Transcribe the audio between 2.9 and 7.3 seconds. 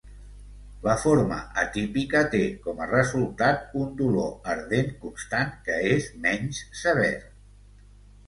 resultat un dolor ardent constant que és menys sever.